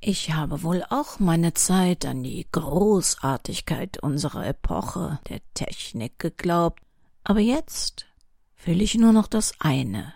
Ich 0.00 0.32
habe 0.32 0.62
wohl 0.62 0.84
auch 0.90 1.18
meine 1.18 1.54
Zeit 1.54 2.06
an 2.06 2.22
die 2.22 2.46
Großartigkeit 2.52 4.00
unserer 4.00 4.46
Epoche 4.46 5.18
der 5.28 5.40
Technik 5.54 6.20
geglaubt, 6.20 6.80
aber 7.24 7.40
jetzt 7.40 8.06
will 8.64 8.80
ich 8.80 8.94
nur 8.94 9.12
noch 9.12 9.26
das 9.26 9.54
eine, 9.58 10.14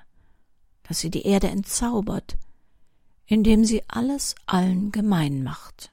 dass 0.84 1.00
sie 1.00 1.10
die 1.10 1.26
Erde 1.26 1.48
entzaubert, 1.48 2.36
indem 3.26 3.64
sie 3.64 3.82
alles 3.88 4.36
allen 4.46 4.92
gemein 4.92 5.42
macht. 5.42 5.92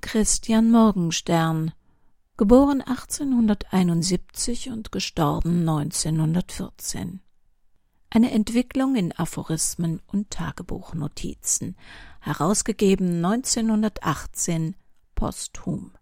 Christian 0.00 0.72
Morgenstern, 0.72 1.72
geboren 2.36 2.80
1871 2.80 4.70
und 4.70 4.90
gestorben 4.90 5.60
1914. 5.60 7.20
Eine 8.10 8.30
Entwicklung 8.30 8.96
in 8.96 9.12
Aphorismen 9.12 10.00
und 10.06 10.30
Tagebuchnotizen, 10.30 11.76
herausgegeben 12.24 13.24
1918 13.24 14.74
posthum. 15.14 15.92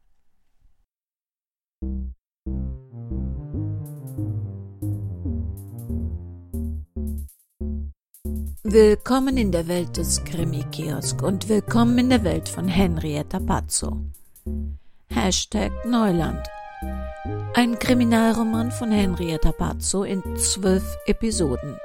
Willkommen 8.62 9.36
in 9.36 9.50
der 9.50 9.66
Welt 9.66 9.96
des 9.96 10.24
Krimi-Kiosk 10.24 11.22
und 11.22 11.48
willkommen 11.48 11.98
in 11.98 12.10
der 12.10 12.24
Welt 12.24 12.48
von 12.48 12.68
Henrietta 12.68 13.40
Pazzo. 13.40 14.00
Hashtag 15.10 15.72
Neuland. 15.84 16.46
Ein 17.54 17.78
Kriminalroman 17.78 18.70
von 18.70 18.92
Henrietta 18.92 19.52
Pazzo 19.52 20.04
in 20.04 20.22
zwölf 20.36 20.96
Episoden. 21.06 21.76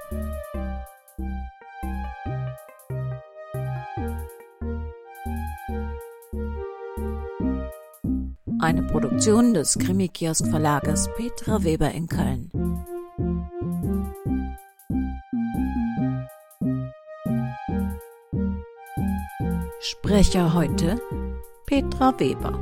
Eine 8.68 8.84
Produktion 8.84 9.54
des 9.54 9.80
Krimi-Kiosk-Verlages 9.80 11.08
Petra 11.16 11.64
Weber 11.64 11.90
in 11.92 12.06
Köln. 12.06 12.52
Sprecher 19.80 20.54
heute 20.54 21.02
Petra 21.66 22.20
Weber. 22.20 22.60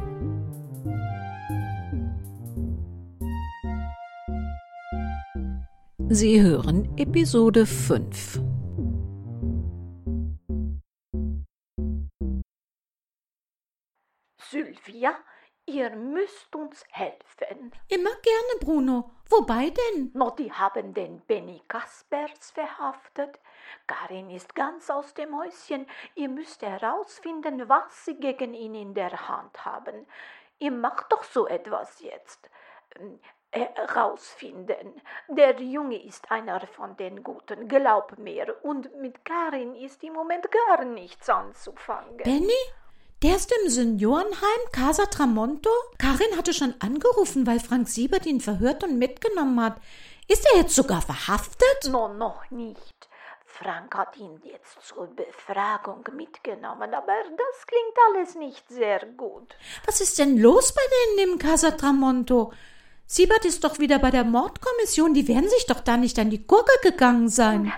Sie 6.10 6.40
hören 6.40 6.96
Episode 7.00 7.66
5. 7.66 8.42
Sylvia, 14.38 15.16
ihr 15.76 15.90
müsst 15.90 16.56
uns 16.56 16.86
helfen. 16.90 17.72
Immer 17.90 18.16
gerne, 18.22 18.60
Bruno. 18.62 19.12
Wobei 19.30 19.72
denn? 19.72 20.12
No, 20.14 20.30
die 20.30 20.52
haben 20.52 20.94
den 20.94 21.20
Benny 21.22 21.62
Kaspers 21.68 22.52
verhaftet. 22.52 23.40
Karin 23.86 24.30
ist 24.30 24.56
ganz 24.56 24.90
aus 24.90 25.14
dem 25.14 25.38
Häuschen. 25.38 25.86
Ihr 26.16 26.30
müsst 26.30 26.62
herausfinden, 26.62 27.68
was 27.68 28.06
sie 28.06 28.16
gegen 28.16 28.54
ihn 28.54 28.76
in 28.76 28.94
der 28.94 29.28
Hand 29.28 29.66
haben. 29.66 30.06
Ihr 30.60 30.72
macht 30.72 31.12
doch 31.12 31.24
so 31.24 31.46
etwas 31.48 32.00
jetzt. 32.00 32.50
Herausfinden. 33.52 35.02
Der 35.28 35.60
Junge 35.60 36.02
ist 36.02 36.32
einer 36.32 36.62
von 36.68 36.96
den 36.96 37.22
Guten, 37.24 37.68
glaub 37.68 38.18
mir. 38.18 38.56
Und 38.64 38.96
mit 39.02 39.26
Karin 39.26 39.76
ist 39.76 40.04
im 40.04 40.14
Moment 40.14 40.48
gar 40.52 40.86
nichts 40.86 41.30
anzufangen. 41.30 42.18
Benny? 42.18 42.54
Der 43.24 43.38
ist 43.38 43.52
im 43.64 43.70
Seniorenheim 43.70 44.72
Casa 44.72 45.06
Tramonto? 45.06 45.70
Karin 45.98 46.38
hatte 46.38 46.54
schon 46.54 46.76
angerufen, 46.80 47.48
weil 47.48 47.60
Frank 47.60 47.88
Siebert 47.88 48.26
ihn 48.26 48.42
verhört 48.42 48.84
und 48.84 49.00
mitgenommen 49.00 49.62
hat. 49.62 49.78
Ist 50.28 50.46
er 50.52 50.60
jetzt 50.60 50.76
sogar 50.76 51.02
verhaftet? 51.02 51.90
No, 51.90 52.10
noch 52.10 52.50
nicht. 52.52 53.10
Frank 53.46 53.96
hat 53.96 54.18
ihn 54.18 54.42
jetzt 54.44 54.86
zur 54.86 55.08
Befragung 55.08 56.04
mitgenommen, 56.14 56.94
aber 56.94 57.14
das 57.38 57.66
klingt 57.66 57.98
alles 58.10 58.36
nicht 58.36 58.68
sehr 58.68 59.06
gut. 59.06 59.56
Was 59.86 60.02
ist 60.02 60.20
denn 60.20 60.38
los 60.38 60.74
bei 60.74 60.82
denen 61.18 61.32
im 61.32 61.40
Casa 61.40 61.72
Tramonto? 61.72 62.52
Siebert 63.08 63.46
ist 63.46 63.64
doch 63.64 63.80
wieder 63.80 64.00
bei 64.00 64.12
der 64.12 64.26
Mordkommission, 64.26 65.14
die 65.14 65.28
werden 65.28 65.48
sich 65.48 65.66
doch 65.68 65.80
da 65.80 65.96
nicht 65.96 66.20
an 66.20 66.32
die 66.32 66.46
Gurke 66.46 66.74
gegangen 66.82 67.30
sein. 67.30 67.72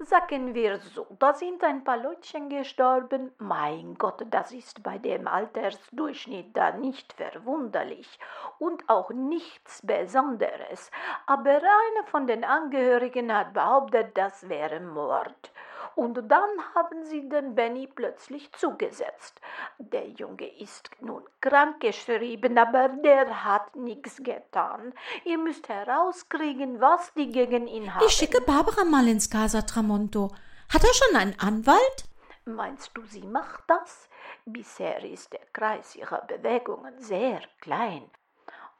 Sagen 0.00 0.54
wir 0.54 0.78
so, 0.78 1.08
da 1.18 1.34
sind 1.34 1.64
ein 1.64 1.82
paar 1.82 1.96
Leutchen 1.96 2.48
gestorben. 2.48 3.32
Mein 3.38 3.96
Gott, 3.96 4.24
das 4.30 4.52
ist 4.52 4.80
bei 4.84 4.96
dem 4.96 5.26
Altersdurchschnitt 5.26 6.56
da 6.56 6.70
nicht 6.70 7.14
verwunderlich 7.14 8.20
und 8.60 8.88
auch 8.88 9.10
nichts 9.10 9.84
Besonderes. 9.84 10.92
Aber 11.26 11.50
einer 11.50 12.06
von 12.06 12.28
den 12.28 12.44
Angehörigen 12.44 13.34
hat 13.34 13.54
behauptet, 13.54 14.16
das 14.16 14.48
wäre 14.48 14.78
Mord. 14.78 15.52
Und 15.98 16.14
dann 16.30 16.50
haben 16.76 17.04
sie 17.06 17.28
den 17.28 17.56
Benny 17.56 17.88
plötzlich 17.92 18.52
zugesetzt. 18.52 19.40
Der 19.78 20.06
Junge 20.10 20.46
ist 20.60 20.88
nun 21.00 21.24
krankgeschrieben, 21.40 22.56
aber 22.56 22.88
der 22.88 23.44
hat 23.44 23.74
nichts 23.74 24.22
getan. 24.22 24.94
Ihr 25.24 25.38
müsst 25.38 25.68
herauskriegen, 25.68 26.80
was 26.80 27.12
die 27.14 27.32
gegen 27.32 27.66
ihn 27.66 27.92
haben. 27.92 28.06
Ich 28.06 28.12
schicke 28.12 28.40
Barbara 28.40 28.84
mal 28.84 29.08
ins 29.08 29.28
Casa 29.28 29.62
Tramonto. 29.62 30.30
Hat 30.72 30.84
er 30.84 30.94
schon 30.94 31.16
einen 31.16 31.40
Anwalt? 31.40 32.04
Meinst 32.44 32.92
du, 32.94 33.02
sie 33.04 33.26
macht 33.26 33.64
das? 33.66 34.08
Bisher 34.44 35.02
ist 35.04 35.32
der 35.32 35.46
Kreis 35.52 35.96
ihrer 35.96 36.22
Bewegungen 36.22 36.96
sehr 37.00 37.40
klein. 37.60 38.08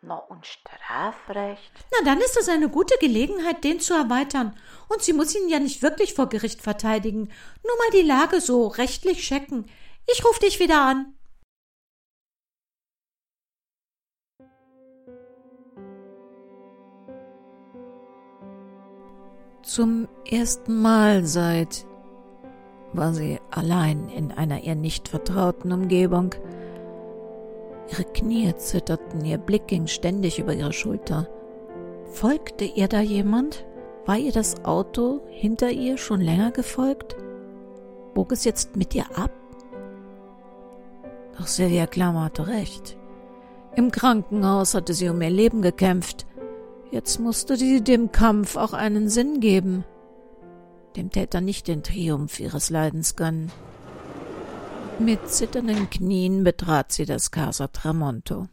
Na, 0.00 0.16
und 0.16 0.46
Strafrecht? 0.46 1.72
Na, 1.90 2.04
dann 2.04 2.20
ist 2.20 2.36
das 2.36 2.48
eine 2.48 2.68
gute 2.68 2.96
Gelegenheit, 3.00 3.64
den 3.64 3.80
zu 3.80 3.94
erweitern. 3.94 4.56
Und 4.88 5.02
sie 5.02 5.12
muss 5.12 5.34
ihn 5.34 5.48
ja 5.48 5.58
nicht 5.58 5.82
wirklich 5.82 6.14
vor 6.14 6.28
Gericht 6.28 6.62
verteidigen. 6.62 7.32
Nur 7.64 7.76
mal 7.78 7.90
die 7.92 8.06
Lage 8.06 8.40
so 8.40 8.68
rechtlich 8.68 9.26
checken. 9.26 9.68
Ich 10.06 10.24
ruf 10.24 10.38
dich 10.38 10.60
wieder 10.60 10.82
an. 10.82 11.14
Zum 19.62 20.08
ersten 20.24 20.80
Mal 20.80 21.26
seit 21.26 21.84
war 22.92 23.12
sie 23.12 23.40
allein 23.50 24.08
in 24.08 24.32
einer 24.32 24.62
ihr 24.62 24.76
nicht 24.76 25.08
vertrauten 25.08 25.72
Umgebung. 25.72 26.34
Ihre 27.90 28.04
Knie 28.04 28.54
zitterten, 28.56 29.24
ihr 29.24 29.38
Blick 29.38 29.66
ging 29.66 29.86
ständig 29.86 30.38
über 30.38 30.54
ihre 30.54 30.72
Schulter. 30.72 31.28
Folgte 32.12 32.64
ihr 32.64 32.88
da 32.88 33.00
jemand? 33.00 33.64
War 34.06 34.16
ihr 34.18 34.32
das 34.32 34.64
Auto 34.64 35.20
hinter 35.28 35.70
ihr 35.70 35.98
schon 35.98 36.20
länger 36.20 36.50
gefolgt? 36.50 37.16
Bog 38.14 38.32
es 38.32 38.44
jetzt 38.44 38.76
mit 38.76 38.94
ihr 38.94 39.06
ab? 39.14 39.30
Doch 41.38 41.46
Sylvia 41.46 41.86
Klammer 41.86 42.24
hatte 42.24 42.46
recht. 42.48 42.96
Im 43.76 43.92
Krankenhaus 43.92 44.74
hatte 44.74 44.92
sie 44.92 45.08
um 45.08 45.22
ihr 45.22 45.30
Leben 45.30 45.62
gekämpft. 45.62 46.26
Jetzt 46.90 47.20
musste 47.20 47.56
sie 47.56 47.82
dem 47.82 48.12
Kampf 48.12 48.56
auch 48.56 48.72
einen 48.72 49.08
Sinn 49.08 49.40
geben. 49.40 49.84
Dem 50.96 51.10
Täter 51.10 51.40
nicht 51.40 51.68
den 51.68 51.82
Triumph 51.82 52.40
ihres 52.40 52.70
Leidens 52.70 53.14
gönnen. 53.14 53.52
Mit 55.00 55.30
zitternden 55.30 55.88
Knien 55.90 56.42
betrat 56.42 56.90
sie 56.90 57.06
das 57.06 57.30
Casa 57.30 57.68
Tramonto. 57.68 58.48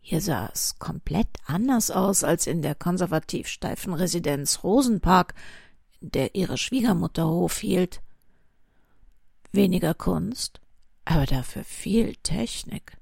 Hier 0.00 0.20
sah 0.20 0.50
es 0.52 0.80
komplett 0.80 1.28
anders 1.46 1.92
aus 1.92 2.24
als 2.24 2.48
in 2.48 2.60
der 2.60 2.74
konservativ 2.74 3.46
steifen 3.46 3.94
Residenz 3.94 4.64
Rosenpark, 4.64 5.34
in 6.00 6.10
der 6.10 6.34
ihre 6.34 6.58
Schwiegermutter 6.58 7.28
Hof 7.28 7.58
hielt. 7.58 8.02
Weniger 9.52 9.94
Kunst, 9.94 10.60
aber 11.04 11.26
dafür 11.26 11.62
viel 11.62 12.16
Technik. 12.24 12.96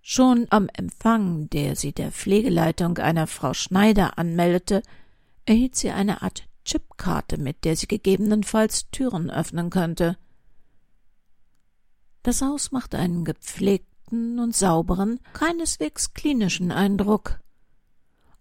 Schon 0.00 0.46
am 0.50 0.68
Empfang, 0.72 1.50
der 1.50 1.74
sie 1.74 1.92
der 1.92 2.12
Pflegeleitung 2.12 2.96
einer 2.98 3.26
Frau 3.26 3.54
Schneider 3.54 4.18
anmeldete, 4.18 4.82
erhielt 5.46 5.74
sie 5.74 5.90
eine 5.90 6.22
Art 6.22 6.44
Chipkarte, 6.64 7.38
mit 7.38 7.64
der 7.64 7.74
sie 7.74 7.88
gegebenenfalls 7.88 8.88
Türen 8.92 9.30
öffnen 9.30 9.70
könnte. 9.70 10.16
Das 12.28 12.42
Haus 12.42 12.72
machte 12.72 12.98
einen 12.98 13.24
gepflegten 13.24 14.38
und 14.38 14.54
sauberen, 14.54 15.18
keineswegs 15.32 16.12
klinischen 16.12 16.70
Eindruck. 16.70 17.40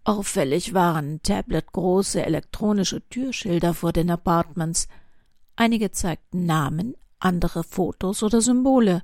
Auffällig 0.03 0.73
waren 0.73 1.21
tabletgroße 1.23 2.21
elektronische 2.21 3.01
Türschilder 3.07 3.73
vor 3.73 3.93
den 3.93 4.11
Apartments. 4.11 4.89
Einige 5.55 5.91
zeigten 5.91 6.45
Namen, 6.45 6.95
andere 7.19 7.63
Fotos 7.63 8.23
oder 8.23 8.41
Symbole. 8.41 9.03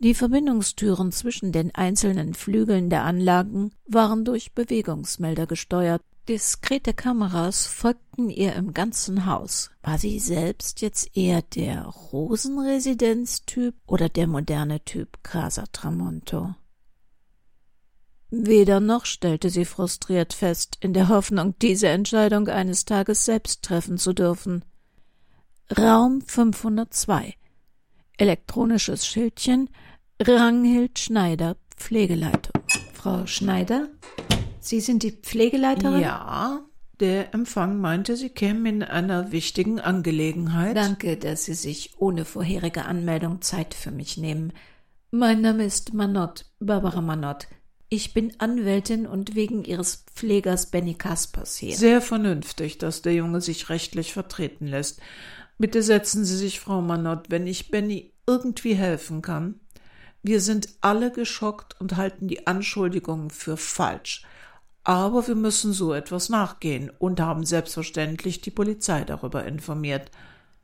Die 0.00 0.14
Verbindungstüren 0.14 1.12
zwischen 1.12 1.52
den 1.52 1.72
einzelnen 1.72 2.34
Flügeln 2.34 2.90
der 2.90 3.04
Anlagen 3.04 3.70
waren 3.86 4.24
durch 4.24 4.52
Bewegungsmelder 4.52 5.46
gesteuert. 5.46 6.02
Diskrete 6.28 6.92
Kameras 6.92 7.66
folgten 7.68 8.30
ihr 8.30 8.54
im 8.54 8.74
ganzen 8.74 9.26
Haus. 9.26 9.70
War 9.82 9.96
sie 9.96 10.18
selbst 10.18 10.80
jetzt 10.80 11.16
eher 11.16 11.40
der 11.40 11.84
Rosenresidenztyp 11.84 13.76
oder 13.86 14.08
der 14.08 14.26
moderne 14.26 14.84
Typ 14.84 15.22
Casa 15.22 15.66
Tramonto? 15.70 16.56
Weder 18.30 18.80
noch 18.80 19.04
stellte 19.04 19.50
sie 19.50 19.64
frustriert 19.64 20.32
fest, 20.32 20.78
in 20.80 20.92
der 20.94 21.08
Hoffnung, 21.08 21.54
diese 21.62 21.88
Entscheidung 21.88 22.48
eines 22.48 22.84
Tages 22.84 23.24
selbst 23.24 23.62
treffen 23.62 23.96
zu 23.96 24.12
dürfen. 24.12 24.64
Raum 25.78 26.22
502 26.22 27.34
Elektronisches 28.18 29.06
Schildchen 29.06 29.70
Ranghild 30.20 30.98
Schneider, 30.98 31.56
Pflegeleitung. 31.76 32.62
Frau 32.94 33.26
Schneider? 33.26 33.90
Sie 34.66 34.80
sind 34.80 35.02
die 35.04 35.12
Pflegeleiterin? 35.12 36.00
Ja, 36.00 36.60
der 36.98 37.34
Empfang 37.34 37.78
meinte, 37.78 38.16
Sie 38.16 38.30
kämen 38.30 38.66
in 38.66 38.82
einer 38.82 39.30
wichtigen 39.30 39.78
Angelegenheit. 39.80 40.76
Danke, 40.76 41.16
dass 41.16 41.44
Sie 41.44 41.54
sich 41.54 41.94
ohne 41.98 42.24
vorherige 42.24 42.84
Anmeldung 42.84 43.42
Zeit 43.42 43.74
für 43.74 43.92
mich 43.92 44.16
nehmen. 44.16 44.52
Mein 45.12 45.40
Name 45.40 45.64
ist 45.64 45.94
Manott, 45.94 46.46
Barbara 46.58 47.00
Manott. 47.00 47.46
Ich 47.88 48.12
bin 48.12 48.32
Anwältin 48.40 49.06
und 49.06 49.36
wegen 49.36 49.64
Ihres 49.64 50.04
Pflegers 50.12 50.70
Benny 50.70 50.94
Kaspers 50.94 51.56
hier. 51.56 51.76
Sehr 51.76 52.00
vernünftig, 52.00 52.78
dass 52.78 53.02
der 53.02 53.14
Junge 53.14 53.40
sich 53.40 53.68
rechtlich 53.68 54.12
vertreten 54.12 54.66
lässt. 54.66 55.00
Bitte 55.58 55.82
setzen 55.82 56.24
Sie 56.24 56.36
sich, 56.36 56.58
Frau 56.58 56.82
Manott, 56.82 57.26
wenn 57.30 57.46
ich 57.46 57.70
Benny 57.70 58.12
irgendwie 58.26 58.74
helfen 58.74 59.22
kann. 59.22 59.60
Wir 60.24 60.40
sind 60.40 60.70
alle 60.80 61.12
geschockt 61.12 61.80
und 61.80 61.96
halten 61.96 62.26
die 62.26 62.48
Anschuldigungen 62.48 63.30
für 63.30 63.56
falsch. 63.56 64.26
Aber 64.86 65.26
wir 65.26 65.34
müssen 65.34 65.72
so 65.72 65.92
etwas 65.92 66.28
nachgehen 66.28 66.92
und 67.00 67.18
haben 67.18 67.44
selbstverständlich 67.44 68.40
die 68.40 68.52
Polizei 68.52 69.02
darüber 69.02 69.44
informiert. 69.44 70.12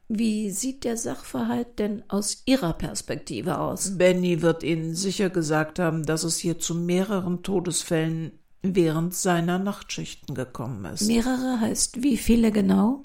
Wie 0.07 0.53
sieht 0.53 0.85
der 0.85 0.97
Sachverhalt 0.97 1.81
denn 1.81 2.05
aus 2.07 2.45
Ihrer 2.47 2.73
Perspektive 2.73 3.59
aus? 3.59 3.99
Benny 3.99 4.41
wird 4.41 4.63
Ihnen 4.63 4.95
sicher 4.95 5.29
gesagt 5.29 5.81
haben, 5.81 6.07
dass 6.07 6.23
es 6.23 6.37
hier 6.37 6.61
zu 6.61 6.77
mehreren 6.77 7.43
Todesfällen 7.43 8.31
während 8.63 9.13
seiner 9.13 9.59
Nachtschichten 9.59 10.37
gekommen 10.37 10.85
ist. 10.85 11.09
Mehrere 11.09 11.59
heißt 11.59 12.05
wie 12.05 12.17
viele 12.17 12.53
genau? 12.53 13.03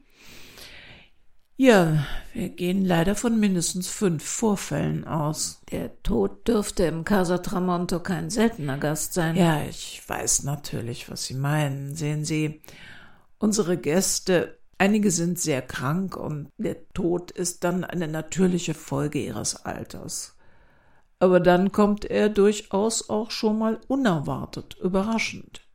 Ja, 1.59 2.06
wir 2.33 2.50
gehen 2.50 2.86
leider 2.86 3.15
von 3.15 3.39
mindestens 3.39 3.88
fünf 3.88 4.24
Vorfällen 4.24 5.07
aus. 5.07 5.59
Der 5.71 6.04
Tod 6.04 6.48
dürfte 6.48 6.83
im 6.86 7.04
Casa 7.04 7.39
Tramonto 7.39 8.00
kein 8.00 8.30
seltener 8.30 8.77
Gast 8.77 9.15
sein. 9.15 9.36
Ja, 9.36 9.63
ich 9.63 10.04
weiß 10.07 10.44
natürlich, 10.44 11.09
was 11.09 11.25
Sie 11.25 11.33
meinen. 11.33 11.95
Sehen 11.95 12.25
Sie, 12.25 12.62
unsere 13.39 13.75
Gäste, 13.75 14.59
einige 14.77 15.09
sind 15.09 15.39
sehr 15.39 15.63
krank 15.63 16.15
und 16.15 16.50
der 16.57 16.88
Tod 16.89 17.31
ist 17.31 17.63
dann 17.63 17.83
eine 17.83 18.07
natürliche 18.07 18.75
Folge 18.75 19.18
ihres 19.18 19.65
Alters. 19.65 20.38
Aber 21.18 21.39
dann 21.39 21.71
kommt 21.71 22.06
er 22.06 22.30
durchaus 22.30 23.10
auch 23.10 23.31
schon 23.31 23.57
mal 23.57 23.81
unerwartet, 23.88 24.77
überraschend. 24.80 25.67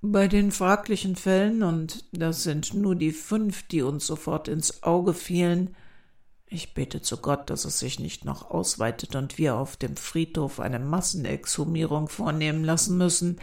Bei 0.00 0.28
den 0.28 0.52
fraglichen 0.52 1.16
Fällen, 1.16 1.62
und 1.62 2.04
das 2.12 2.44
sind 2.44 2.72
nur 2.72 2.94
die 2.94 3.10
fünf, 3.10 3.66
die 3.66 3.82
uns 3.82 4.06
sofort 4.06 4.46
ins 4.46 4.82
Auge 4.84 5.12
fielen, 5.12 5.74
ich 6.50 6.72
bete 6.72 7.02
zu 7.02 7.18
Gott, 7.18 7.50
dass 7.50 7.64
es 7.64 7.78
sich 7.78 7.98
nicht 7.98 8.24
noch 8.24 8.50
ausweitet 8.50 9.14
und 9.16 9.36
wir 9.36 9.56
auf 9.56 9.76
dem 9.76 9.96
Friedhof 9.96 10.60
eine 10.60 10.78
Massenexhumierung 10.78 12.08
vornehmen 12.08 12.64
lassen 12.64 12.96
müssen. 12.96 13.40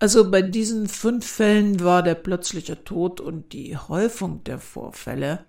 Also 0.00 0.30
bei 0.30 0.42
diesen 0.42 0.88
fünf 0.88 1.26
Fällen 1.26 1.80
war 1.80 2.02
der 2.02 2.16
plötzliche 2.16 2.82
Tod 2.82 3.20
und 3.20 3.52
die 3.52 3.76
Häufung 3.76 4.42
der 4.44 4.58
Vorfälle 4.58 5.44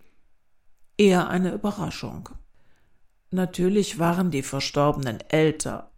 eher 0.97 1.29
eine 1.29 1.53
Überraschung. 1.53 2.29
Natürlich 3.31 3.97
waren 3.97 4.29
die 4.31 4.43
Verstorbenen 4.43 5.21
älter, 5.29 5.91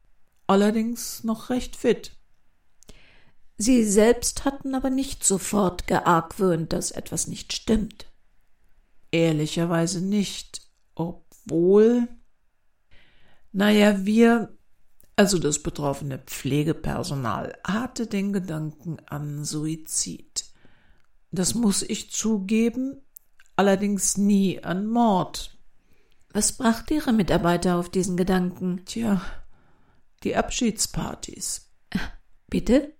allerdings 0.48 1.24
noch 1.24 1.50
recht 1.50 1.76
fit. 1.76 2.18
Sie 3.62 3.84
selbst 3.84 4.44
hatten 4.44 4.74
aber 4.74 4.90
nicht 4.90 5.24
sofort 5.24 5.86
geargwöhnt, 5.86 6.74
dass 6.74 6.90
etwas 6.90 7.28
nicht 7.28 7.54
stimmt. 7.54 8.08
Ehrlicherweise 9.12 10.02
nicht, 10.02 10.64
obwohl. 10.96 12.08
Naja, 13.52 14.04
wir, 14.04 14.58
also 15.16 15.38
das 15.38 15.62
betroffene 15.62 16.18
Pflegepersonal, 16.18 17.56
hatte 17.64 18.08
den 18.08 18.34
Gedanken 18.34 18.98
an 19.06 19.46
Suizid. 19.46 20.46
Das 21.30 21.54
muss 21.54 21.84
ich 21.84 22.10
zugeben, 22.10 23.00
allerdings 23.56 24.18
nie 24.18 24.64
an 24.64 24.88
Mord. 24.88 25.56
Was 26.34 26.54
brachte 26.54 26.96
Ihre 26.96 27.14
Mitarbeiter 27.14 27.78
auf 27.78 27.90
diesen 27.90 28.18
Gedanken? 28.18 28.86
Tja, 28.86 29.22
die 30.24 30.36
Abschiedspartys. 30.36 31.70
Bitte? 32.50 32.96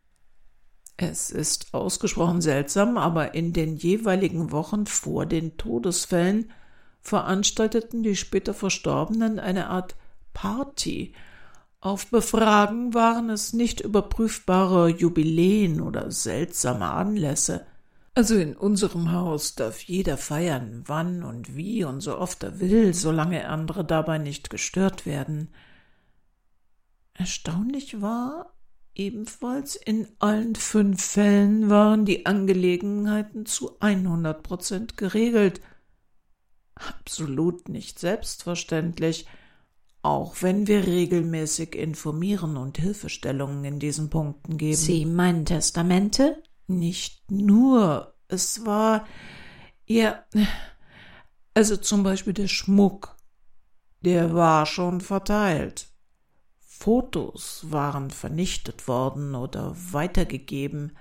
Es 1.04 1.32
ist 1.32 1.74
ausgesprochen 1.74 2.42
seltsam, 2.42 2.96
aber 2.96 3.34
in 3.34 3.54
den 3.54 3.76
jeweiligen 3.76 4.52
Wochen 4.52 4.86
vor 4.86 5.26
den 5.26 5.58
Todesfällen 5.58 6.52
veranstalteten 7.02 8.04
die 8.04 8.16
später 8.16 8.54
Verstorbenen 8.54 9.40
eine 9.40 9.72
Art 9.72 9.96
Party. 10.34 11.16
Auf 11.80 12.12
Befragen 12.12 12.94
waren 12.94 13.32
es 13.32 13.52
nicht 13.52 13.82
überprüfbare 13.82 14.90
Jubiläen 14.90 15.82
oder 15.82 16.12
seltsame 16.12 16.92
Anlässe. 16.92 17.66
Also 18.14 18.36
in 18.36 18.56
unserem 18.56 19.12
Haus 19.12 19.56
darf 19.56 19.82
jeder 19.82 20.18
feiern, 20.18 20.84
wann 20.86 21.24
und 21.24 21.56
wie 21.56 21.84
und 21.84 22.02
so 22.02 22.16
oft 22.20 22.44
er 22.44 22.60
will, 22.60 22.94
solange 22.94 23.48
andere 23.48 23.84
dabei 23.84 24.20
nicht 24.20 24.52
gestört 24.52 25.08
werden. 25.08 25.50
Erstaunlich 27.16 28.04
war, 28.04 28.51
Ebenfalls 28.94 29.76
in 29.76 30.08
allen 30.20 30.56
fünf 30.56 31.04
Fällen 31.04 31.70
waren 31.70 32.06
die 32.06 32.26
Angelegenheiten 32.26 33.46
zu 33.46 33.80
100 33.80 34.44
Prozent 34.44 34.98
geregelt. 34.98 35.62
Absolut 36.76 37.70
nicht 37.70 38.00
selbstverständlich, 38.00 39.28
auch 40.02 40.42
wenn 40.42 40.68
wir 40.68 40.88
regelmäßig 40.88 41.76
informieren 41.76 42.58
und 42.58 42.78
Hilfestellungen 42.78 43.64
in 43.64 43.80
diesen 43.80 44.10
Punkten 44.10 44.58
geben. 44.58 44.76
Sie 44.76 45.06
meinen 45.06 45.46
Testamente? 45.46 46.42
Nicht 46.68 47.32
nur. 47.32 48.16
Es 48.28 48.66
war 48.66 49.06
ja, 49.86 50.24
also 51.54 51.78
zum 51.78 52.04
Beispiel 52.04 52.34
der 52.34 52.48
Schmuck, 52.48 53.18
der 54.02 54.34
war 54.34 54.66
schon 54.66 55.02
verteilt. 55.02 55.91
Fotos 56.82 57.68
waren 57.70 58.10
vernichtet 58.10 58.88
worden 58.88 59.36
oder 59.36 59.76
weitergegeben. 59.92 60.98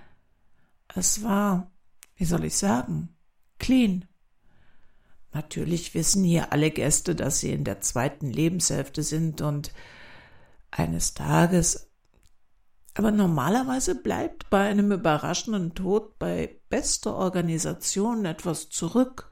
Es 0.88 1.22
war, 1.22 1.72
wie 2.16 2.26
soll 2.26 2.44
ich 2.44 2.58
sagen, 2.58 3.16
clean. 3.58 4.04
Natürlich 5.32 5.94
wissen 5.94 6.22
hier 6.22 6.52
alle 6.52 6.70
Gäste, 6.70 7.14
dass 7.14 7.40
sie 7.40 7.52
in 7.52 7.64
der 7.64 7.80
zweiten 7.80 8.30
Lebenshälfte 8.30 9.02
sind 9.02 9.40
und 9.40 9.72
eines 10.70 11.14
Tages 11.14 11.90
aber 12.94 13.12
normalerweise 13.12 13.94
bleibt 13.94 14.50
bei 14.50 14.68
einem 14.68 14.92
überraschenden 14.92 15.74
Tod 15.74 16.18
bei 16.18 16.60
bester 16.68 17.14
Organisation 17.16 18.26
etwas 18.26 18.68
zurück, 18.68 19.30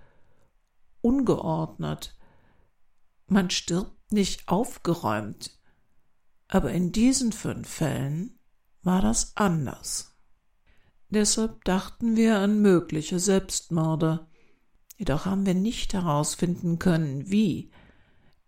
ungeordnet. 1.03 2.17
Man 3.27 3.51
stirbt 3.51 4.13
nicht 4.13 4.49
aufgeräumt, 4.49 5.58
aber 6.49 6.73
in 6.73 6.93
diesen 6.93 7.33
fünf 7.33 7.69
Fällen 7.69 8.39
war 8.83 9.03
das 9.03 9.37
anders. 9.37 10.17
Deshalb 11.11 11.65
dachten 11.65 12.17
wir 12.17 12.39
an 12.39 12.61
mögliche 12.61 13.19
Selbstmorde. 13.19 14.27
Jedoch 14.97 15.27
haben 15.27 15.47
wir 15.47 15.55
nicht 15.55 15.95
herausfinden 15.95 16.79
können, 16.79 17.31
wie. 17.31 17.71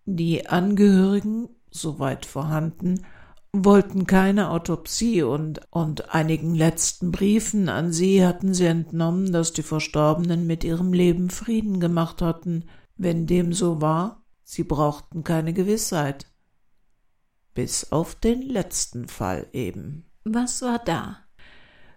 Die 0.04 0.49
Angehörigen, 0.49 1.49
soweit 1.71 2.26
vorhanden, 2.26 3.07
wollten 3.52 4.07
keine 4.07 4.50
Autopsie 4.50 5.23
und, 5.23 5.61
und 5.71 6.14
einigen 6.14 6.54
letzten 6.54 7.11
Briefen 7.11 7.69
an 7.69 7.92
sie 7.92 8.25
hatten 8.25 8.54
sie 8.54 8.66
entnommen, 8.66 9.33
dass 9.33 9.52
die 9.52 9.62
Verstorbenen 9.62 10.47
mit 10.47 10.64
ihrem 10.64 10.92
Leben 10.92 11.30
Frieden 11.30 11.80
gemacht 11.80 12.23
hatten. 12.23 12.64
Wenn 12.97 13.26
dem 13.26 13.52
so 13.52 13.80
war, 13.80 14.25
sie 14.45 14.64
brauchten 14.64 15.25
keine 15.25 15.52
Gewissheit 15.52 16.29
bis 17.61 17.93
auf 17.93 18.14
den 18.14 18.40
letzten 18.40 19.07
Fall 19.07 19.47
eben. 19.52 20.07
Was 20.25 20.62
war 20.62 20.79
da? 20.79 21.19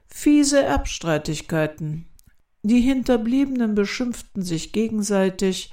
Fiese 0.08 0.62
Erbstreitigkeiten. 0.62 2.10
Die 2.64 2.82
Hinterbliebenen 2.82 3.74
beschimpften 3.74 4.42
sich 4.44 4.74
gegenseitig, 4.74 5.72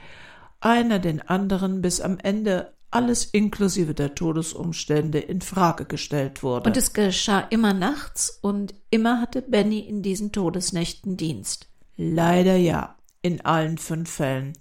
einer 0.60 1.00
den 1.00 1.20
anderen, 1.20 1.82
bis 1.82 2.00
am 2.00 2.18
Ende 2.20 2.72
alles 2.92 3.24
inklusive 3.24 3.94
der 3.94 4.14
Todesumstände 4.14 5.18
in 5.18 5.40
Frage 5.40 5.86
gestellt 5.86 6.44
wurde. 6.44 6.70
Und 6.70 6.76
es 6.76 6.92
geschah 6.92 7.40
immer 7.50 7.74
nachts 7.74 8.38
und 8.42 8.74
immer 8.90 9.20
hatte 9.20 9.42
Benny 9.42 9.80
in 9.80 10.02
diesen 10.02 10.30
Todesnächten 10.30 11.16
Dienst. 11.16 11.68
Leider 11.96 12.54
ja, 12.54 12.94
in 13.22 13.44
allen 13.44 13.76
fünf 13.76 14.08
Fällen. 14.08 14.52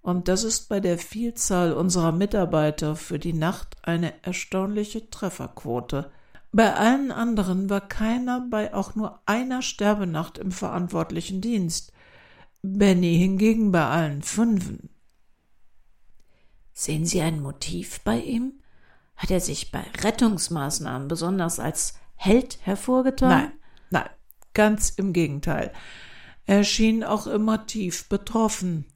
Und 0.00 0.28
das 0.28 0.44
ist 0.44 0.68
bei 0.68 0.80
der 0.80 0.98
Vielzahl 0.98 1.72
unserer 1.72 2.12
Mitarbeiter 2.12 2.96
für 2.96 3.18
die 3.18 3.32
Nacht 3.32 3.76
eine 3.82 4.12
erstaunliche 4.24 5.10
Trefferquote. 5.10 6.10
Bei 6.52 6.74
allen 6.74 7.12
anderen 7.12 7.68
war 7.68 7.80
keiner 7.80 8.46
bei 8.48 8.72
auch 8.72 8.94
nur 8.94 9.20
einer 9.26 9.60
Sterbenacht 9.60 10.38
im 10.38 10.50
verantwortlichen 10.50 11.40
Dienst. 11.40 11.92
Benny 12.62 13.16
hingegen 13.16 13.70
bei 13.70 13.84
allen 13.84 14.22
fünfen. 14.22 14.90
Sehen 16.72 17.04
Sie 17.06 17.20
ein 17.20 17.40
Motiv 17.40 18.00
bei 18.00 18.18
ihm? 18.18 18.60
Hat 19.16 19.30
er 19.30 19.40
sich 19.40 19.72
bei 19.72 19.84
Rettungsmaßnahmen 20.02 21.08
besonders 21.08 21.58
als 21.58 21.94
Held 22.14 22.58
hervorgetan? 22.62 23.28
Nein, 23.28 23.52
nein, 23.90 24.10
ganz 24.54 24.90
im 24.90 25.12
Gegenteil. 25.12 25.72
Er 26.46 26.64
schien 26.64 27.04
auch 27.04 27.26
immer 27.26 27.66
tief 27.66 28.08
betroffen. 28.08 28.86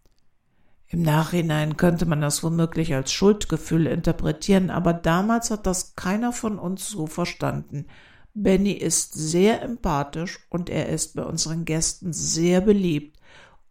Im 0.93 1.01
Nachhinein 1.01 1.79
könnte 1.79 2.05
man 2.05 2.21
das 2.21 2.43
womöglich 2.43 2.95
als 2.95 3.13
Schuldgefühl 3.13 3.87
interpretieren, 3.87 4.69
aber 4.69 4.93
damals 4.93 5.51
hat 5.51 5.67
das 5.67 5.97
keiner 5.97 6.33
von 6.33 6.59
uns 6.59 6.87
so 6.87 7.07
verstanden. 7.07 7.87
Benny 8.35 8.73
ist 8.73 9.15
sehr 9.15 9.63
empathisch 9.63 10.41
und 10.51 10.69
er 10.69 10.91
ist 10.91 11.17
bei 11.17 11.25
unseren 11.25 11.65
Gästen 11.65 12.13
sehr 12.13 12.61
beliebt 12.61 13.19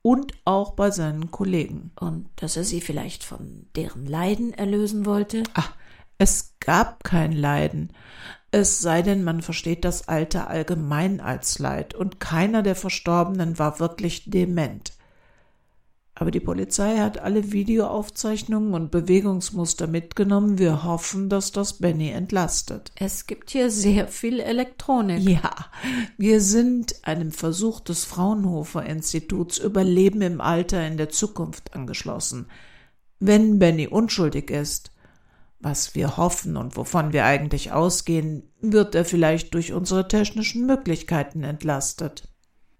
und 0.01 0.33
auch 0.45 0.71
bei 0.71 0.89
seinen 0.89 1.29
Kollegen. 1.29 1.91
Und 1.99 2.27
dass 2.37 2.57
er 2.57 2.63
sie 2.63 2.81
vielleicht 2.81 3.23
von 3.23 3.67
deren 3.75 4.07
Leiden 4.07 4.51
erlösen 4.55 5.05
wollte? 5.05 5.43
Ach, 5.53 5.75
es 6.17 6.55
gab 6.59 7.03
kein 7.03 7.33
Leiden. 7.33 7.93
Es 8.49 8.79
sei 8.79 9.03
denn, 9.03 9.23
man 9.23 9.43
versteht 9.43 9.85
das 9.85 10.07
Alter 10.07 10.47
allgemein 10.47 11.19
als 11.19 11.59
Leid, 11.59 11.93
und 11.93 12.19
keiner 12.19 12.63
der 12.63 12.75
Verstorbenen 12.75 13.59
war 13.59 13.79
wirklich 13.79 14.27
dement. 14.27 14.93
Aber 16.21 16.29
die 16.29 16.39
Polizei 16.39 16.97
hat 16.97 17.17
alle 17.17 17.51
Videoaufzeichnungen 17.51 18.75
und 18.75 18.91
Bewegungsmuster 18.91 19.87
mitgenommen. 19.87 20.59
Wir 20.59 20.83
hoffen, 20.83 21.29
dass 21.29 21.51
das 21.51 21.79
Benny 21.79 22.11
entlastet. 22.11 22.91
Es 22.93 23.25
gibt 23.25 23.49
hier 23.49 23.71
sehr 23.71 24.07
viel 24.07 24.39
Elektronik. 24.39 25.27
Ja, 25.27 25.49
wir 26.19 26.39
sind 26.39 27.07
einem 27.07 27.31
Versuch 27.31 27.79
des 27.79 28.03
Fraunhofer 28.03 28.85
Instituts 28.85 29.57
Überleben 29.57 30.21
im 30.21 30.41
Alter 30.41 30.85
in 30.85 30.97
der 30.97 31.09
Zukunft 31.09 31.73
angeschlossen. 31.73 32.45
Wenn 33.19 33.57
Benny 33.57 33.87
unschuldig 33.87 34.51
ist, 34.51 34.91
was 35.59 35.95
wir 35.95 36.17
hoffen 36.17 36.55
und 36.55 36.77
wovon 36.77 37.13
wir 37.13 37.25
eigentlich 37.25 37.71
ausgehen, 37.71 38.43
wird 38.61 38.93
er 38.93 39.05
vielleicht 39.05 39.55
durch 39.55 39.73
unsere 39.73 40.07
technischen 40.07 40.67
Möglichkeiten 40.67 41.43
entlastet. 41.43 42.30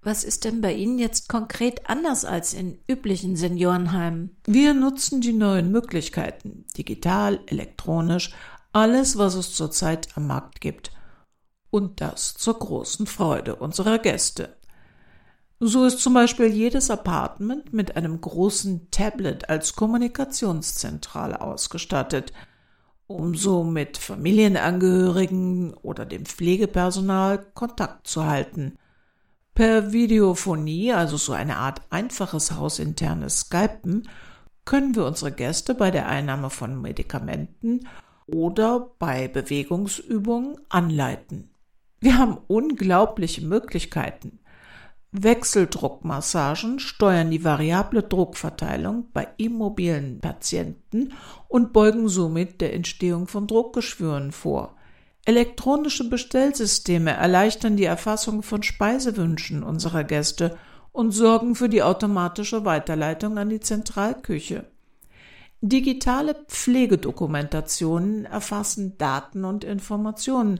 Was 0.04 0.24
ist 0.24 0.46
denn 0.46 0.62
bei 0.62 0.74
Ihnen 0.74 0.98
jetzt 0.98 1.30
konkret 1.30 1.88
anders 1.88 2.26
als 2.26 2.56
in 2.56 2.80
üblichen 2.88 3.36
Seniorenheimen? 3.36 4.36
Wir 4.48 4.74
nutzen 4.74 5.22
die 5.22 5.34
neuen 5.34 5.72
Möglichkeiten, 5.72 6.66
digital, 6.76 7.40
elektronisch, 7.46 8.34
alles, 8.74 9.20
was 9.20 9.36
es 9.36 9.54
zurzeit 9.54 10.08
am 10.16 10.26
Markt 10.26 10.60
gibt. 10.60 10.92
Und 11.70 12.02
das 12.02 12.34
zur 12.34 12.58
großen 12.58 13.06
Freude 13.06 13.56
unserer 13.56 14.00
Gäste. 14.00 14.58
So 15.60 15.86
ist 15.86 16.00
zum 16.00 16.16
Beispiel 16.16 16.48
jedes 16.48 16.90
Apartment 16.90 17.72
mit 17.72 17.96
einem 17.96 18.20
großen 18.20 18.90
Tablet 18.90 19.50
als 19.50 19.76
Kommunikationszentrale 19.76 21.40
ausgestattet, 21.42 22.34
um 23.06 23.36
so 23.36 23.64
mit 23.64 24.00
Familienangehörigen 24.00 25.76
oder 25.76 26.08
dem 26.08 26.26
Pflegepersonal 26.26 27.46
Kontakt 27.54 28.08
zu 28.08 28.26
halten. 28.26 28.80
Per 29.54 29.92
Videophonie, 29.92 30.94
also 30.94 31.18
so 31.18 31.34
eine 31.34 31.58
Art 31.58 31.82
einfaches 31.90 32.54
hausinternes 32.54 33.42
Skypen, 33.42 34.08
können 34.64 34.96
wir 34.96 35.06
unsere 35.06 35.32
Gäste 35.32 35.76
bei 35.76 35.92
der 35.92 36.08
Einnahme 36.08 36.50
von 36.50 36.82
Medikamenten 36.82 37.88
oder 38.28 38.92
bei 38.98 39.28
Bewegungsübungen 39.28 40.56
anleiten. 40.70 41.50
Wir 42.00 42.18
haben 42.18 42.38
unglaubliche 42.48 43.42
Möglichkeiten. 43.46 44.40
Wechseldruckmassagen 45.12 46.80
steuern 46.80 47.30
die 47.32 47.44
variable 47.44 48.02
Druckverteilung 48.02 49.10
bei 49.12 49.28
immobilen 49.36 50.22
Patienten 50.22 51.14
und 51.50 51.74
beugen 51.74 52.08
somit 52.08 52.62
der 52.62 52.74
Entstehung 52.74 53.28
von 53.28 53.46
Druckgeschwüren 53.46 54.32
vor. 54.32 54.78
Elektronische 55.26 56.10
Bestellsysteme 56.10 57.12
erleichtern 57.12 57.78
die 57.78 57.86
Erfassung 57.86 58.42
von 58.42 58.64
Speisewünschen 58.64 59.62
unserer 59.62 60.04
Gäste 60.04 60.58
und 60.92 61.12
sorgen 61.12 61.56
für 61.56 61.70
die 61.70 61.84
automatische 61.84 62.66
Weiterleitung 62.66 63.38
an 63.38 63.50
die 63.50 63.60
Zentralküche. 63.60 64.66
Digitale 65.62 66.36
Pflegedokumentationen 66.48 68.26
erfassen 68.26 68.98
Daten 68.98 69.46
und 69.46 69.64
Informationen 69.64 70.60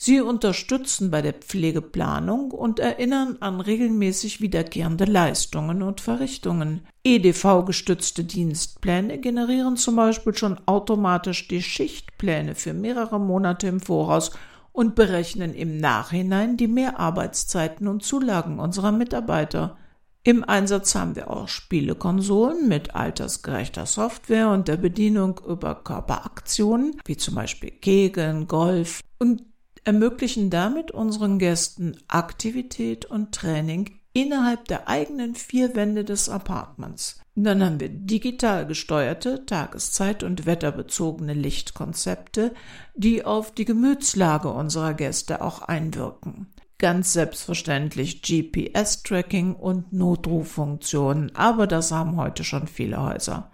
Sie 0.00 0.20
unterstützen 0.20 1.10
bei 1.10 1.22
der 1.22 1.32
Pflegeplanung 1.32 2.52
und 2.52 2.78
erinnern 2.78 3.36
an 3.40 3.60
regelmäßig 3.60 4.40
wiederkehrende 4.40 5.06
Leistungen 5.06 5.82
und 5.82 6.00
Verrichtungen. 6.00 6.86
EDV-gestützte 7.02 8.22
Dienstpläne 8.22 9.18
generieren 9.18 9.76
zum 9.76 9.96
Beispiel 9.96 10.36
schon 10.36 10.60
automatisch 10.66 11.48
die 11.48 11.62
Schichtpläne 11.62 12.54
für 12.54 12.74
mehrere 12.74 13.18
Monate 13.18 13.66
im 13.66 13.80
Voraus 13.80 14.30
und 14.70 14.94
berechnen 14.94 15.52
im 15.52 15.78
Nachhinein 15.78 16.56
die 16.56 16.68
Mehrarbeitszeiten 16.68 17.88
und 17.88 18.04
Zulagen 18.04 18.60
unserer 18.60 18.92
Mitarbeiter. 18.92 19.78
Im 20.22 20.44
Einsatz 20.44 20.94
haben 20.94 21.16
wir 21.16 21.28
auch 21.28 21.48
Spielekonsolen 21.48 22.68
mit 22.68 22.94
altersgerechter 22.94 23.86
Software 23.86 24.50
und 24.50 24.68
der 24.68 24.76
Bedienung 24.76 25.40
über 25.44 25.74
Körperaktionen, 25.74 27.00
wie 27.04 27.16
zum 27.16 27.34
Beispiel 27.34 27.72
Kegeln, 27.72 28.46
Golf 28.46 29.00
und 29.18 29.47
ermöglichen 29.88 30.50
damit 30.50 30.90
unseren 30.90 31.38
Gästen 31.38 31.96
Aktivität 32.08 33.06
und 33.06 33.32
Training 33.32 33.98
innerhalb 34.12 34.66
der 34.66 34.86
eigenen 34.86 35.34
vier 35.34 35.74
Wände 35.74 36.04
des 36.04 36.28
Apartments. 36.28 37.22
Dann 37.34 37.64
haben 37.64 37.80
wir 37.80 37.88
digital 37.88 38.66
gesteuerte, 38.66 39.46
tageszeit- 39.46 40.24
und 40.24 40.44
wetterbezogene 40.44 41.32
Lichtkonzepte, 41.32 42.52
die 42.96 43.24
auf 43.24 43.54
die 43.54 43.64
Gemütslage 43.64 44.50
unserer 44.50 44.92
Gäste 44.92 45.40
auch 45.40 45.62
einwirken. 45.62 46.48
Ganz 46.76 47.14
selbstverständlich 47.14 48.20
GPS-Tracking 48.20 49.54
und 49.54 49.94
Notruffunktionen, 49.94 51.34
aber 51.34 51.66
das 51.66 51.92
haben 51.92 52.16
heute 52.16 52.44
schon 52.44 52.66
viele 52.66 53.02
Häuser. 53.02 53.50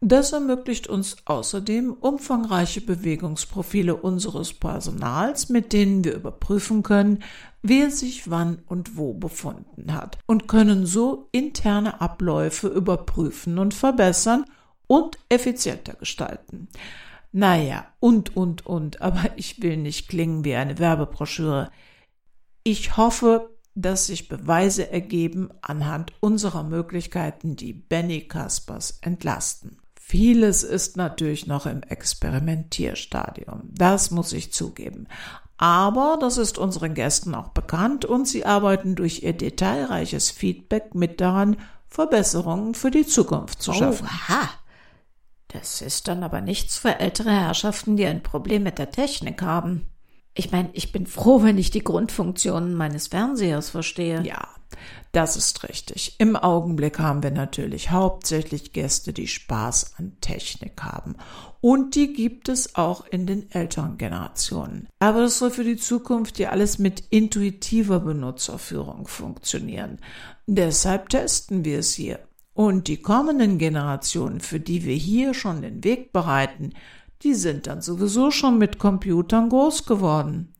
Das 0.00 0.32
ermöglicht 0.32 0.86
uns 0.86 1.16
außerdem 1.24 1.92
umfangreiche 1.92 2.80
Bewegungsprofile 2.80 3.96
unseres 3.96 4.52
Personals, 4.52 5.48
mit 5.48 5.72
denen 5.72 6.04
wir 6.04 6.14
überprüfen 6.14 6.84
können, 6.84 7.24
wer 7.62 7.90
sich 7.90 8.30
wann 8.30 8.62
und 8.66 8.96
wo 8.96 9.12
befunden 9.12 9.92
hat 9.92 10.18
und 10.26 10.46
können 10.46 10.86
so 10.86 11.28
interne 11.32 12.00
Abläufe 12.00 12.68
überprüfen 12.68 13.58
und 13.58 13.74
verbessern 13.74 14.44
und 14.86 15.18
effizienter 15.28 15.94
gestalten. 15.94 16.68
Naja, 17.32 17.86
und, 17.98 18.36
und, 18.36 18.66
und, 18.66 19.02
aber 19.02 19.32
ich 19.36 19.60
will 19.62 19.76
nicht 19.78 20.08
klingen 20.08 20.44
wie 20.44 20.54
eine 20.54 20.78
Werbebroschüre. 20.78 21.72
Ich 22.62 22.96
hoffe, 22.96 23.50
dass 23.74 24.06
sich 24.06 24.28
Beweise 24.28 24.90
ergeben 24.90 25.50
anhand 25.60 26.12
unserer 26.20 26.62
Möglichkeiten, 26.62 27.56
die 27.56 27.72
Benny 27.72 28.22
Kaspers 28.28 28.98
entlasten. 29.02 29.78
Vieles 30.10 30.62
ist 30.62 30.96
natürlich 30.96 31.46
noch 31.46 31.66
im 31.66 31.82
Experimentierstadium. 31.82 33.64
Das 33.64 34.10
muss 34.10 34.32
ich 34.32 34.54
zugeben. 34.54 35.06
Aber 35.58 36.16
das 36.18 36.38
ist 36.38 36.56
unseren 36.56 36.94
Gästen 36.94 37.34
auch 37.34 37.50
bekannt 37.50 38.06
und 38.06 38.26
sie 38.26 38.46
arbeiten 38.46 38.94
durch 38.94 39.22
ihr 39.22 39.34
detailreiches 39.34 40.30
Feedback 40.30 40.94
mit 40.94 41.20
daran, 41.20 41.58
Verbesserungen 41.88 42.72
für 42.74 42.90
die 42.90 43.06
Zukunft 43.06 43.60
zu 43.60 43.74
schaffen. 43.74 44.06
Oha. 44.06 44.48
Das 45.48 45.82
ist 45.82 46.08
dann 46.08 46.22
aber 46.22 46.40
nichts 46.40 46.78
für 46.78 47.00
ältere 47.00 47.30
Herrschaften, 47.30 47.98
die 47.98 48.06
ein 48.06 48.22
Problem 48.22 48.62
mit 48.62 48.78
der 48.78 48.90
Technik 48.90 49.42
haben. 49.42 49.90
Ich 50.38 50.52
meine, 50.52 50.70
ich 50.72 50.92
bin 50.92 51.08
froh, 51.08 51.42
wenn 51.42 51.58
ich 51.58 51.72
die 51.72 51.82
Grundfunktionen 51.82 52.72
meines 52.72 53.08
Fernsehers 53.08 53.70
verstehe. 53.70 54.22
Ja, 54.22 54.46
das 55.10 55.36
ist 55.36 55.68
richtig. 55.68 56.14
Im 56.18 56.36
Augenblick 56.36 57.00
haben 57.00 57.24
wir 57.24 57.32
natürlich 57.32 57.90
hauptsächlich 57.90 58.72
Gäste, 58.72 59.12
die 59.12 59.26
Spaß 59.26 59.94
an 59.98 60.16
Technik 60.20 60.80
haben. 60.80 61.16
Und 61.60 61.96
die 61.96 62.12
gibt 62.12 62.48
es 62.48 62.76
auch 62.76 63.04
in 63.04 63.26
den 63.26 63.50
älteren 63.50 63.98
Generationen. 63.98 64.86
Aber 65.00 65.22
das 65.22 65.40
soll 65.40 65.50
für 65.50 65.64
die 65.64 65.76
Zukunft 65.76 66.38
ja 66.38 66.50
alles 66.50 66.78
mit 66.78 67.02
intuitiver 67.10 67.98
Benutzerführung 67.98 69.08
funktionieren. 69.08 69.98
Deshalb 70.46 71.08
testen 71.08 71.64
wir 71.64 71.80
es 71.80 71.94
hier. 71.94 72.20
Und 72.54 72.86
die 72.86 73.02
kommenden 73.02 73.58
Generationen, 73.58 74.38
für 74.38 74.60
die 74.60 74.84
wir 74.84 74.94
hier 74.94 75.34
schon 75.34 75.62
den 75.62 75.82
Weg 75.82 76.12
bereiten, 76.12 76.74
die 77.22 77.34
sind 77.34 77.66
dann 77.66 77.82
sowieso 77.82 78.30
schon 78.30 78.58
mit 78.58 78.78
Computern 78.78 79.48
groß 79.48 79.86
geworden. 79.86 80.54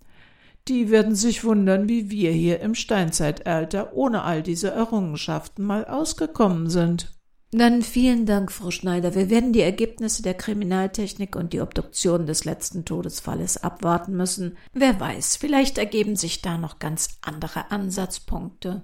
Die 0.69 0.91
werden 0.91 1.15
sich 1.15 1.45
wundern, 1.45 1.88
wie 1.88 2.11
wir 2.11 2.31
hier 2.31 2.61
im 2.61 2.75
Steinzeitalter 2.75 3.95
ohne 3.95 4.23
all 4.23 4.43
diese 4.43 4.71
Errungenschaften 4.71 5.65
mal 5.65 5.87
ausgekommen 5.87 6.69
sind. 6.69 7.19
Dann 7.50 7.81
vielen 7.81 8.27
Dank, 8.27 8.53
Frau 8.53 8.71
Schneider. 8.71 9.15
Wir 9.15 9.31
werden 9.31 9.55
die 9.55 9.62
Ergebnisse 9.62 10.23
der 10.23 10.35
Kriminaltechnik 10.35 11.35
und 11.35 11.55
die 11.55 11.62
Obduktion 11.62 12.27
des 12.27 12.45
letzten 12.45 12.85
Todesfalles 12.85 13.62
abwarten 13.62 14.15
müssen. 14.15 14.59
Wer 14.75 15.00
weiß, 15.00 15.37
vielleicht 15.37 15.79
ergeben 15.79 16.15
sich 16.15 16.43
da 16.43 16.59
noch 16.59 16.79
ganz 16.79 17.19
andere 17.23 17.71
Ansatzpunkte. 17.71 18.83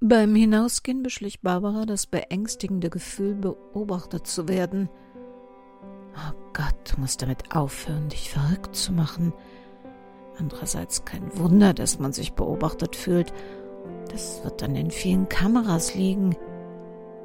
Beim 0.00 0.34
Hinausgehen 0.34 1.02
beschlich 1.02 1.42
Barbara 1.42 1.84
das 1.84 2.06
beängstigende 2.06 2.88
Gefühl, 2.88 3.34
beobachtet 3.34 4.26
zu 4.26 4.48
werden. 4.48 4.88
Oh 6.14 6.32
Gott, 6.52 6.92
du 6.92 7.00
musst 7.00 7.22
damit 7.22 7.54
aufhören, 7.54 8.08
dich 8.08 8.30
verrückt 8.30 8.74
zu 8.74 8.92
machen. 8.92 9.32
Andererseits 10.38 11.04
kein 11.04 11.36
Wunder, 11.38 11.74
dass 11.74 11.98
man 11.98 12.12
sich 12.12 12.32
beobachtet 12.32 12.96
fühlt. 12.96 13.32
Das 14.10 14.42
wird 14.42 14.62
an 14.62 14.74
den 14.74 14.90
vielen 14.90 15.28
Kameras 15.28 15.94
liegen, 15.94 16.36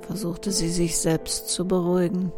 versuchte 0.01 0.51
sie 0.51 0.69
sich 0.69 0.97
selbst 0.97 1.49
zu 1.49 1.67
beruhigen. 1.67 2.31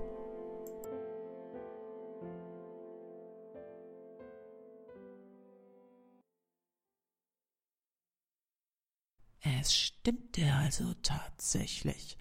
Es 9.59 9.73
stimmte 9.73 10.53
also 10.53 10.93
tatsächlich. 11.03 12.17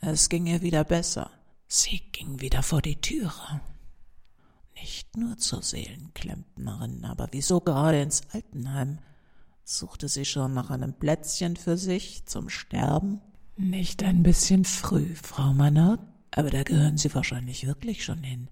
Es 0.00 0.28
ging 0.28 0.46
ihr 0.46 0.62
wieder 0.62 0.84
besser. 0.84 1.30
Sie 1.68 2.00
ging 2.12 2.40
wieder 2.40 2.62
vor 2.62 2.80
die 2.80 3.00
Türe. 3.00 3.60
Nicht 4.76 5.16
nur 5.16 5.36
zur 5.36 5.62
Seelenklempnerin, 5.62 7.04
aber 7.04 7.28
wieso 7.32 7.60
gerade 7.60 8.02
ins 8.02 8.22
Altenheim? 8.32 8.98
Suchte 9.64 10.08
sie 10.08 10.24
schon 10.24 10.54
nach 10.54 10.70
einem 10.70 10.94
Plätzchen 10.94 11.56
für 11.56 11.76
sich 11.76 12.24
zum 12.26 12.48
Sterben? 12.48 13.20
Nicht 13.56 14.04
ein 14.04 14.22
bisschen 14.22 14.64
früh, 14.64 15.14
Frau 15.16 15.52
Mannert, 15.54 16.00
aber 16.30 16.50
da 16.50 16.62
gehören 16.62 16.98
Sie 16.98 17.12
wahrscheinlich 17.14 17.66
wirklich 17.66 18.04
schon 18.04 18.22
hin. 18.22 18.48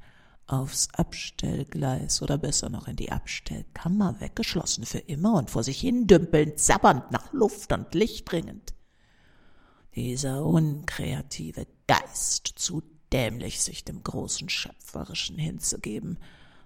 Aufs 0.46 0.88
Abstellgleis 0.94 2.20
oder 2.20 2.36
besser 2.36 2.68
noch 2.68 2.88
in 2.88 2.96
die 2.96 3.12
Abstellkammer, 3.12 4.20
weggeschlossen 4.20 4.86
für 4.86 4.98
immer 4.98 5.34
und 5.34 5.50
vor 5.50 5.62
sich 5.62 5.78
hin 5.78 6.06
dümpelnd, 6.06 6.58
sabbernd 6.58 7.12
nach 7.12 7.32
Luft 7.32 7.72
und 7.72 7.94
Licht 7.94 8.30
dringend. 8.30 8.74
Dieser 9.94 10.44
unkreative 10.44 11.66
Geist 11.86 12.46
zu 12.56 12.82
dämlich, 13.14 13.62
sich 13.62 13.84
dem 13.84 14.02
großen 14.02 14.48
Schöpferischen 14.48 15.38
hinzugeben, 15.38 16.18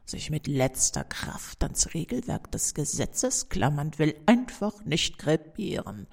sich 0.06 0.30
mit 0.30 0.46
letzter 0.46 1.04
Kraft 1.04 1.62
ans 1.62 1.92
Regelwerk 1.92 2.50
des 2.50 2.72
Gesetzes 2.72 3.50
klammernd, 3.50 3.98
will 3.98 4.14
einfach 4.24 4.82
nicht 4.86 5.18
krepieren. 5.18 6.06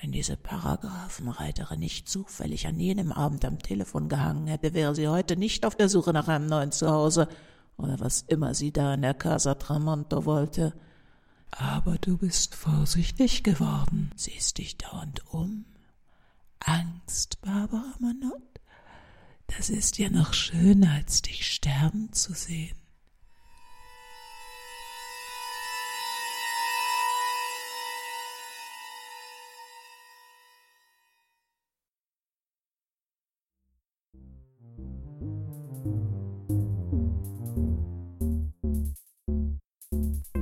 Wenn 0.00 0.10
diese 0.12 0.38
Paragraphenreiterin 0.38 1.80
nicht 1.80 2.08
zufällig 2.08 2.66
an 2.66 2.80
jenem 2.80 3.12
Abend 3.12 3.44
am 3.44 3.58
Telefon 3.58 4.08
gehangen 4.08 4.46
hätte, 4.46 4.72
wäre 4.72 4.94
sie 4.94 5.08
heute 5.08 5.36
nicht 5.36 5.66
auf 5.66 5.76
der 5.76 5.90
Suche 5.90 6.14
nach 6.14 6.28
einem 6.28 6.46
neuen 6.46 6.72
Zuhause 6.72 7.28
oder 7.76 8.00
was 8.00 8.22
immer 8.22 8.54
sie 8.54 8.72
da 8.72 8.94
in 8.94 9.02
der 9.02 9.14
Casa 9.14 9.54
Tramonto 9.54 10.24
wollte. 10.24 10.72
Aber 11.50 11.98
du 11.98 12.16
bist 12.16 12.54
vorsichtig 12.54 13.42
geworden, 13.42 14.12
siehst 14.16 14.56
dich 14.56 14.78
dauernd 14.78 15.22
um. 15.30 15.66
Angst, 16.60 17.40
Barbara 17.42 17.94
Manott? 17.98 18.42
Das 19.46 19.70
ist 19.70 19.98
ja 19.98 20.10
noch 20.10 20.32
schöner, 20.34 20.92
als 20.92 21.22
dich 21.22 21.46
sterben 21.46 22.12
zu 22.12 22.34
sehen. 22.34 22.76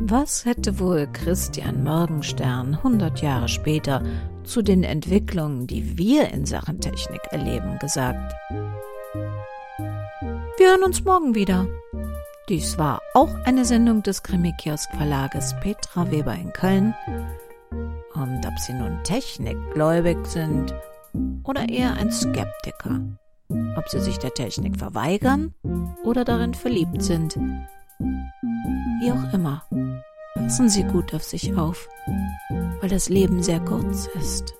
Was 0.06 0.44
hätte 0.44 0.78
wohl 0.78 1.08
Christian 1.12 1.82
Morgenstern 1.82 2.82
hundert 2.82 3.20
Jahre 3.20 3.48
später 3.48 4.02
zu 4.44 4.62
den 4.62 4.84
Entwicklungen, 4.84 5.66
die 5.66 5.96
wir 5.98 6.28
in 6.28 6.44
Sachen 6.44 6.80
Technik 6.80 7.22
erleben, 7.30 7.78
gesagt? 7.78 8.34
Wir 10.64 10.70
hören 10.70 10.84
uns 10.84 11.04
morgen 11.04 11.34
wieder. 11.34 11.66
Dies 12.48 12.78
war 12.78 13.02
auch 13.12 13.28
eine 13.44 13.66
Sendung 13.66 14.02
des 14.02 14.22
Krimi-Kiosk 14.22 14.90
Verlages 14.96 15.54
Petra 15.60 16.10
Weber 16.10 16.34
in 16.34 16.54
Köln. 16.54 16.94
Und 18.14 18.46
ob 18.46 18.58
Sie 18.58 18.72
nun 18.72 18.98
technikgläubig 19.04 20.16
sind 20.24 20.74
oder 21.42 21.68
eher 21.68 21.92
ein 21.98 22.10
Skeptiker, 22.10 22.98
ob 23.76 23.90
Sie 23.90 24.00
sich 24.00 24.16
der 24.16 24.32
Technik 24.32 24.78
verweigern 24.78 25.52
oder 26.02 26.24
darin 26.24 26.54
verliebt 26.54 27.02
sind, 27.02 27.36
wie 29.02 29.12
auch 29.12 29.34
immer, 29.34 29.66
passen 30.32 30.70
Sie 30.70 30.84
gut 30.84 31.12
auf 31.12 31.24
sich 31.24 31.54
auf, 31.58 31.90
weil 32.80 32.88
das 32.88 33.10
Leben 33.10 33.42
sehr 33.42 33.60
kurz 33.60 34.06
ist. 34.18 34.54